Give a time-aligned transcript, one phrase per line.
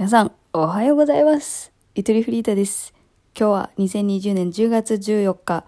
[0.00, 1.72] 皆さん、おはようございます。
[1.94, 2.94] ゆとりフリータです。
[3.38, 5.66] 今日は2020年10月14日、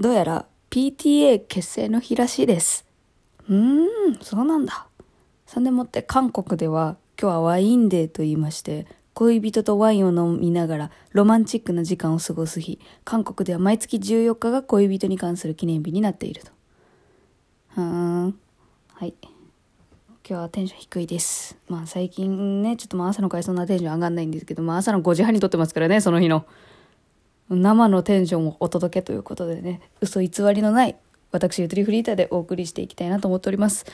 [0.00, 2.86] どうやら PTA 結成の日らしいです。
[3.46, 4.86] うーん、そうなんだ。
[5.44, 16.52] そんでもって韓国では今日はワインデーと言いまして、恋人とワインを飲みながらロマンチックな時間を過ごす日、韓国では毎月14日が恋人に関する記念日になっていると。
[17.74, 18.38] ふーん。
[18.94, 19.12] はい。
[20.26, 21.54] 今日はテンション低いです。
[21.68, 26.46] まあ最近ね、ちょっとまあ朝の会そんなテンション上がんないんですけど、まあ朝の5時半に撮ってますからね、その日の。
[27.50, 30.96] 生のテンションをお届けということでね、嘘偽りのない
[31.30, 33.84] 私、ゆとりフリーターでお送りしていきたいなと思っております。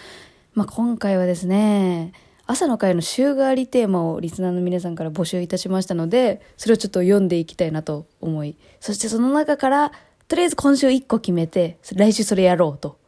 [0.54, 2.12] まあ今回はですね、
[2.46, 9.90] 朝の会の週替わりテーマをリスナーの皆さんから募集いたしましたので、それをちょっと読んでいきたいなと思い、そしてその中から、
[10.28, 12.98] とりあえず今週1個決めて、来週それやろうと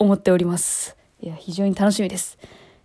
[0.00, 0.96] 思っております。
[1.20, 2.36] いや、非常に楽しみです。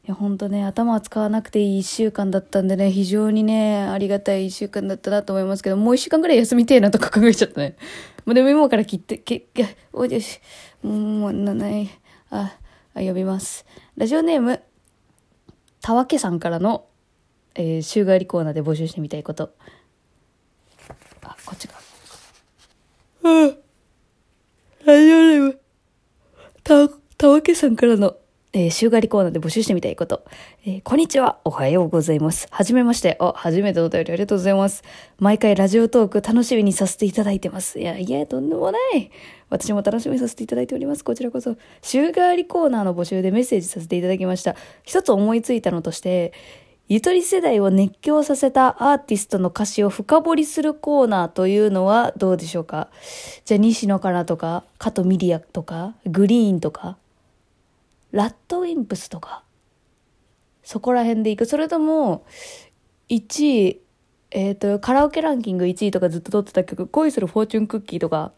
[0.05, 7.75] いや、ほんとね、頭は使わなくていい1週間だったんでね、非常にね、ありがたい1週間だったなと思いますけど、もう1週間ぐらい休みてえなとか考えちゃったね。
[8.25, 10.39] もうでも今から切って、け、け、おいでし、
[10.81, 11.89] もう、な、ない、
[12.29, 12.57] あ、
[12.93, 13.65] あ呼びます。
[13.97, 14.61] ラジオネーム、
[15.81, 16.87] たわけさんからの、
[17.55, 19.53] えー、週替りコーナーで募集してみたいこと。
[21.23, 21.79] あ、こっちか。
[23.23, 23.57] うん。
[24.85, 25.59] ラジオネーム、
[27.17, 28.15] たわけさんからの、
[28.51, 30.23] えー、週替わりコーナーで募集してみたいこと。
[30.65, 31.37] えーこんにちは。
[31.45, 32.47] おはようございます。
[32.49, 33.15] はじめまして。
[33.19, 34.83] あ、初めてのお便りありがとうございます。
[35.19, 37.79] 毎回ラジオトーク楽しみにさせていただいてます。
[37.79, 39.11] いや、いや、とんでもない。
[39.51, 41.03] 私も楽しみにさせていただいております。
[41.03, 41.57] こちらこそ。
[41.83, 44.55] 週替わりコーナーの募集でメッセージさせていただきました。
[44.81, 46.33] 一つ思いついたのとして、
[46.87, 52.89] ゆとり世代を熱狂させたアーティストの歌詞を深掘りするコーナーというのはどうでしょうか？
[53.45, 56.97] じゃあ、西野カナとか、加藤ミリアとか、グリーンとか、
[58.11, 59.43] ラッドウィンプスとか、
[60.63, 61.45] そこら辺でいく。
[61.45, 62.25] それとも、
[63.09, 63.81] 1位、
[64.31, 68.33] えっ、と、カラオケランキング1位とかずっと撮ってた曲、恋するフォーチュンクッキーとか、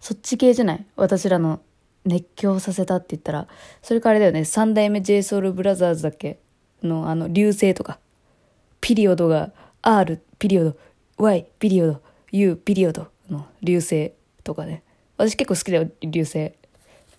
[0.00, 0.86] そっち系じゃない？
[0.96, 1.60] 私らの
[2.04, 3.48] 熱狂させたって言ったら。
[3.82, 6.38] それからあれだよね、三代目 JSOULBROTHERS だっけ？
[6.82, 7.98] の、あの、流星とか、
[8.80, 9.52] ピリオドが
[9.82, 10.76] R、ピリオド、
[11.18, 12.00] Y、ピリオド、
[12.32, 14.82] U、ピリオドの流星とかね。
[15.16, 16.52] 私結構好きだよ、流星。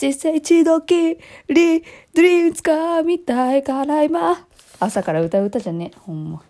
[0.02, 4.46] 実際一度きり、ドリーム掴みたいから今。
[4.80, 6.44] 朝から歌う歌じゃねえ、ほんま。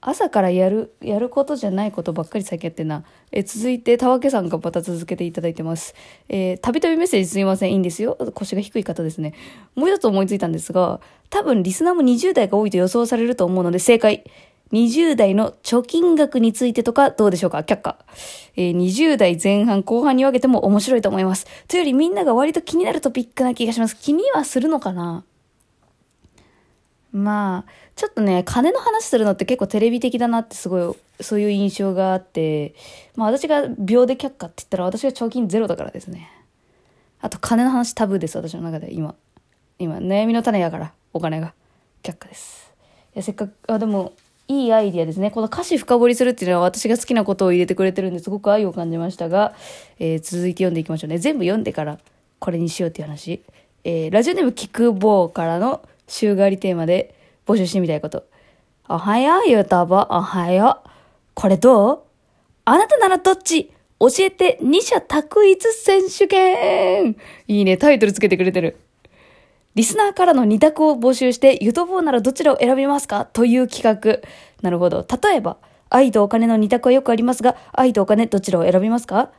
[0.00, 3.02] 朝からやる、やることじゃないことばっかり最近やってな。
[3.32, 5.94] え、続いて、たわけさんがまた続けていただいてます。
[6.28, 7.72] えたびたびメッセージすみません。
[7.72, 8.16] いいんですよ。
[8.34, 9.34] 腰が低い方ですね。
[9.74, 11.00] もう一つ思いついたんですが、
[11.30, 14.22] 多分リスナーも20代が多いと予想されると思うので、正解。
[14.72, 17.58] 20代の貯金額についてとかどうでしょうか？
[17.58, 17.96] 却下。
[18.56, 21.46] えー20代前半後半に分けても面白いと思います。
[21.68, 23.96] というよりみんなが割と気になるトピックな気がします。
[23.96, 25.24] 気にはするのかな？
[27.12, 32.74] まあ、ちょっとね、金の話するのって結構テレビ的だなってすごい、そういう印象があって、
[33.14, 36.30] まあ私が秒で却下って言ったら私が貯金ゼロだからですね。
[37.22, 39.14] あと金の話タブーです、私の中で今。
[39.78, 41.54] 今、悩みの種やから、お金が。
[42.02, 42.72] 却下です。
[43.14, 44.12] いや、せっかく、あ、でも、
[44.48, 45.30] いいアイディアですね。
[45.30, 49.54] この歌詞深掘りするっていうのは私が好きなことを入れてくれてるんですごく愛を感じましたが、
[49.98, 51.18] えー続いて読んでいきましょうね。
[51.18, 51.98] 全部読んでから
[52.38, 53.42] これにしようっていう話。
[53.84, 57.14] えーラジオネームキクボーからの週替わりテーマで
[57.46, 58.24] 募集してみたいこと。
[58.88, 60.06] おはよう、ゆうたぼ。
[60.08, 60.88] おはよう。
[61.34, 62.02] これどう？
[62.64, 63.72] あなたならどっち？
[63.98, 67.16] 教えて二者択一選手権
[67.48, 68.76] いいね、タイトルつけてくれてる。
[69.76, 73.26] リスナーからの二択を募集して、ゆとぼうならどちらを選びますか？
[73.26, 74.26] という企画。
[74.62, 75.06] なるほど。
[75.22, 75.58] 例えば、
[75.90, 79.30] 愛とお金の二択はよくありますが、愛とお金どちらを選びますか？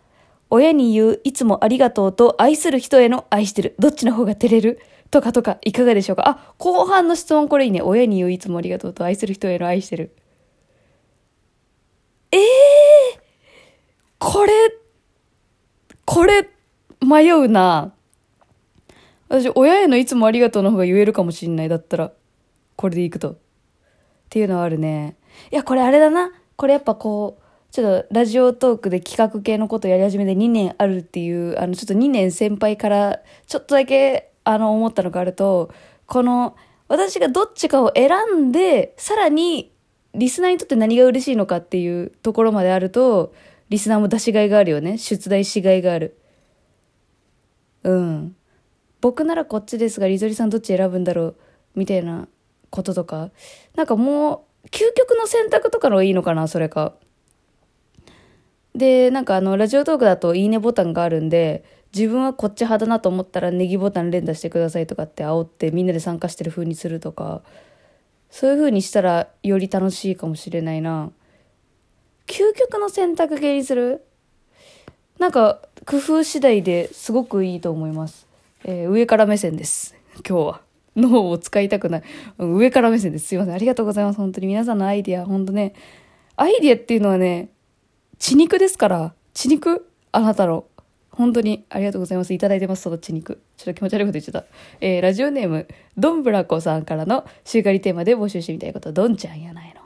[0.52, 3.76] 親に言ういつもありがとうと愛する人への愛してる。
[3.80, 4.80] どっちの方が照れる？
[5.10, 6.30] とかとか、いかがでしょうか？
[6.30, 7.82] あ、後半の質問これいいね。
[7.82, 10.16] 親に言ういつもありがとうと愛する人への愛してる。
[12.32, 13.20] ええー、
[14.20, 14.52] これ、
[16.06, 16.48] これ、
[17.02, 17.94] 迷うな。
[19.30, 21.70] 私、親へのいつもありがとうの方が言えるかもしんない。
[21.70, 22.12] だったら、
[22.76, 23.32] これでいくと。
[23.32, 23.36] っ
[24.30, 25.18] ていうのはあるね。
[25.52, 26.32] いや、これあれだな。
[26.56, 35.72] これやっぱこう、ちょっとラジオトークで企画系のことやり始めて2年あるっていう、あの、ちょっと2年先輩から、ちょっとだけ、あの、思ったのがあると、
[36.06, 36.56] この、
[36.88, 39.74] 私がどっちかを選んで、さらに、
[40.14, 43.34] リスナーにとって何が嬉しいのかっていうところまであると、
[43.70, 44.98] リスナーも出しがいがあるよね。
[44.98, 46.18] 出題しがいがある。
[47.84, 48.36] うん。
[49.02, 51.36] 僕ならこっちですが、リゾリさんどっち選ぶんだろう
[51.76, 52.28] みたいな
[52.70, 53.32] こととか。
[53.76, 56.94] なんかもう、究極の選択とかのいいのかな、それか。
[58.76, 61.64] で、なんかあの、ラジオトークだといいねボタンがあるんで、
[61.96, 67.42] 自分はこっち派だなと思ったらネギボタン連打してくださいとかって煽ってみんなで参加してる風にするとか、
[68.30, 71.12] そういう風にしたらより楽しいかもしれないな。
[72.28, 74.04] 究極の選択系にする？
[75.18, 78.28] なんか工夫次第ですごくいいと思います。
[78.66, 79.96] えー、上から目線です。
[80.28, 80.62] 今日は。
[80.96, 82.04] 脳を使いたくない。
[82.40, 83.28] 上から目線です。
[83.28, 83.54] すいません。
[83.54, 84.18] ありがとうございます。
[84.18, 85.74] 本当に皆さんのアイディア、本当ね。
[86.36, 87.50] アイディアっていうのはね、
[88.18, 89.14] 血肉ですから。
[89.34, 89.88] 血肉？
[90.12, 90.66] あなたの。
[91.12, 92.34] 本当にありがとうございます。
[92.34, 93.42] いただいてます、その血肉。
[93.58, 94.46] ちょっと気持ち悪いこと言っちゃった。
[94.82, 95.68] えー、ラジオネーム、
[95.98, 99.82] どんぶらこさんからの週刈りテーマで募集してみたいこと、どんちゃんやないの。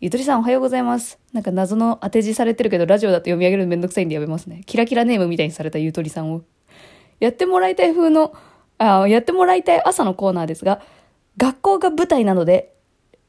[0.00, 1.18] ゆとりさんおはようございます。
[1.32, 4.62] なんか謎の当て字されてるけど、ラジオだと読み上げるのめんどくさいんでやめますね。
[4.66, 6.42] キラキラネームみたいにされたゆとりさんを。
[7.22, 8.34] やってもらいたい風の、
[8.78, 10.80] あやってもらいたい朝のコーナーですが、
[11.36, 12.74] 学校が舞台なので、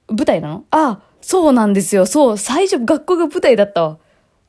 [0.08, 0.66] 舞台なの？
[0.72, 2.08] ああ、そうなんですよ。
[2.08, 3.98] そう、最初学校が舞台だったわ。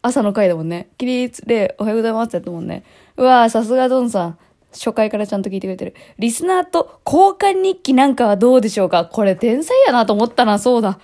[0.01, 0.89] 朝の回だもんね。
[0.97, 2.85] 起立で、おはようございますってやったもんね。
[3.19, 4.39] うわぁ、さすがドンさん。
[4.73, 5.95] 初回からちゃんと聞いてくれてる。
[6.19, 9.05] リスナーと交換日記なんかはどうでしょうか？
[9.05, 10.99] これ天才やなと思ったな、そうだ。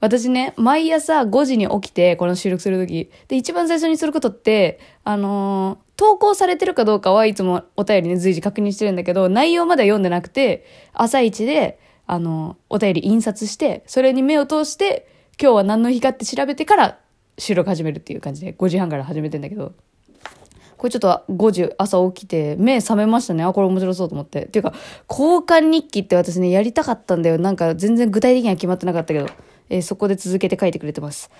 [0.00, 3.10] 私ね、毎朝5時に起きて、この収録するとき。
[3.28, 10.64] で、一番最初にすることって、あのー、投稿されてるかどうかはいつもお便りね、随時確認してるんだけど、内容までは読んでなくて、
[10.94, 15.06] 朝一で、あの、お便り印刷して、それに目を通して、
[15.38, 16.98] 今日は何の日かって調べてから
[17.36, 19.74] 収録始めるっていう感じで、5時半から始めてんだけど。
[20.78, 23.44] これちょっと5時朝起きて、目覚めましたね。
[23.44, 24.46] あ、これ面白そうと思って。
[24.46, 24.72] っていうか、
[25.06, 27.36] 交換日記って私ね、やりたかったんだよ。
[27.36, 29.26] なんか全然具体的には決まってなかったけど。
[29.70, 31.30] えー、そこで続けて書いてくれてます。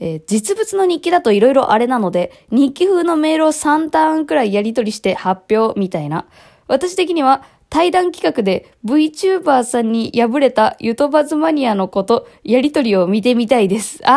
[0.00, 6.26] えー、実物の日記だと色々あれなので、日記風のメールを3ターンくらいやり取りして発表みたいな。
[6.66, 14.00] 私的には対談企画で VTuber さんに敗れたユトバズマニアの子とやり取りを見てみたいです。
[14.04, 14.12] あ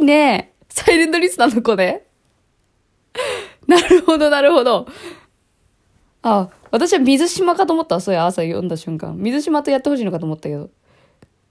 [0.00, 2.04] いいねサイレントリスナーの子ね。
[3.66, 4.86] なるほど、なるほど。
[6.22, 8.00] あ、私は水島かと思った。
[8.00, 9.16] そうや、朝読んだ瞬間。
[9.18, 10.70] 水島とやってほしいのかと思ったけど。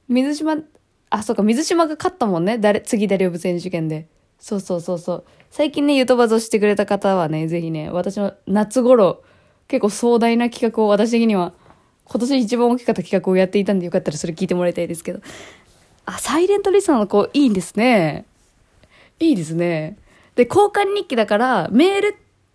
[0.08, 0.56] 水島
[1.12, 2.58] あ、そうか、水島が勝ったもんね。
[2.58, 4.08] 誰、次誰呼ぶ選手権で。
[4.40, 5.24] そうそうそうそう。
[5.52, 9.22] 最近ね、ゆとばぞしてくれた方はね、ぜひね、私の夏頃、
[9.68, 11.54] 結構壮大な企画を私的には、
[12.06, 15.20] 今年一番大きかった企画をやっていたんでよかったらそれ聞いてもらいたいですけど。
[16.06, 18.26] あ、サイレントリスナーの子、いいんですね。
[19.20, 19.98] いいですね。
[20.36, 22.08] で、交換日記だから、メール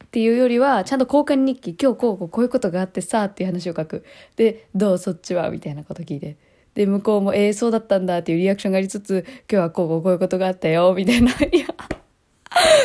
[0.04, 4.02] っていうよりは、ちゃんと交換日記、今日こうこうこういうことがあってさ、っていう話を書く。
[4.36, 5.50] で、どうそっちは？
[5.50, 6.36] みたいなこと聞いて。
[6.76, 11.32] で、向こうも、えー、そうだったんだっていうリアクションがありつつ、今日はこうこういうことがあったよ、みたいな。
[11.50, 11.66] いや、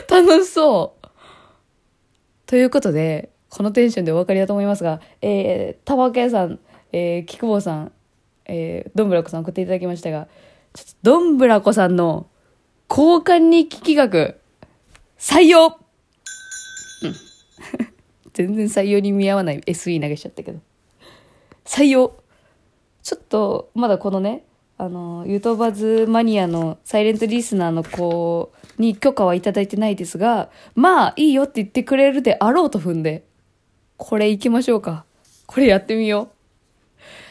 [0.09, 1.07] 楽しそう。
[2.45, 6.59] ということで、このテンションでお分かりだと思いますが、えー、たばけさん、
[6.93, 7.91] えー、菊坊さん、
[8.45, 10.29] えー、どんぶらこさん送っていただきましたが、
[10.73, 12.27] ちょっと、どんぶらこさんの
[12.89, 14.35] 交換日記企画、
[15.19, 15.75] 採用うん。
[18.33, 20.61] 全然採用に見合わない SE 投げしちゃったけど。
[21.65, 22.20] 採用
[23.03, 24.43] ちょっと、まだこのね、
[24.77, 33.23] あの、ユートバズマニアのサイレントリスナーの子に許可はいただいてないですが、まあ、いいよって言ってくれるであろうと踏んで、
[33.97, 35.05] これ行きましょうか。
[35.45, 36.29] これやってみよ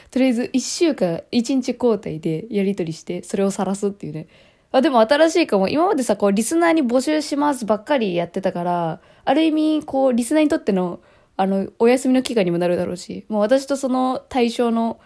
[0.07, 0.11] う。
[0.11, 4.29] とりあえず、一週間、一日交代でやりとりして、それを晒すっていうね。
[4.73, 5.69] あ、でも新しいかも。
[5.69, 11.01] 今までさ、こう、リスナーに募集しますばっかりやってたから、ある意味、こう、リスナーにとっての、
[11.37, 15.01] あの、お休みの期間にもなるだろうし、もう私とその対象の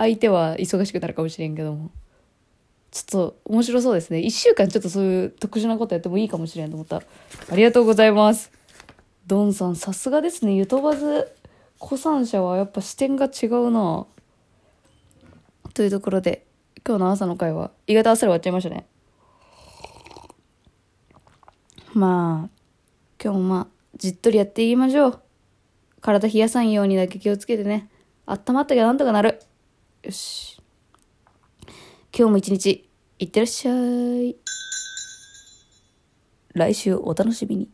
[0.00, 1.90] 相手は忙しくなるかもしれんけども。
[2.90, 4.18] ちょっと面白そうですね。
[4.18, 7.02] 一週間ちょっとそういう特殊なことやってもいいかもしれんと思った。
[7.50, 8.50] ありがとうございます。
[9.26, 10.54] ドンさん、さすがですね。
[10.54, 11.30] ゆとばず、
[11.78, 14.06] 古参者はやっぱ視点が違うな
[15.74, 16.46] というところで、
[16.84, 18.86] 今日の朝の会は、意外とあっさり終わっちゃいましたね。
[21.92, 22.50] まあ、
[23.22, 25.20] 今日もまあ、じっとりやっていきましょう。
[26.00, 27.90] 体冷やさんようにだけ気をつけてね。
[28.24, 29.40] あったまったけどなんとかなる。
[30.10, 30.60] よし。
[32.12, 32.90] 今日も一日、
[33.20, 34.34] いってらっしゃい。
[36.52, 37.68] 来週お楽しみに。